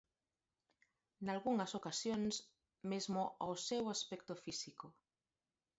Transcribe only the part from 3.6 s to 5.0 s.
seu aspecto físico.